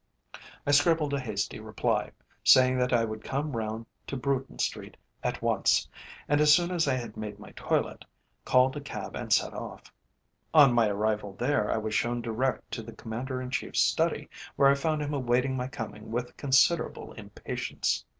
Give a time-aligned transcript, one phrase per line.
[0.65, 2.09] I scribbled a hasty reply,
[2.43, 5.87] saying that I would come round to Bruton Street at once,
[6.27, 8.03] and as soon as I had made my toilet,
[8.43, 9.93] called a cab and set off.
[10.55, 14.69] On my arrival there I was shown direct to the Commander in Chief's study, where
[14.71, 18.03] I found him awaiting my coming with considerable impatience.